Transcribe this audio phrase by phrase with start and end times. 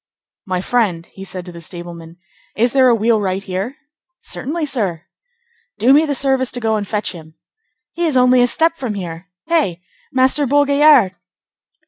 [0.47, 2.17] "My friend," he said to the stableman,
[2.55, 3.75] "is there a wheelwright here?"
[4.19, 5.03] "Certainly, sir."
[5.77, 7.35] "Do me the service to go and fetch him."
[7.91, 9.27] "He is only a step from here.
[9.45, 9.83] Hey!
[10.11, 11.13] Master Bourgaillard!"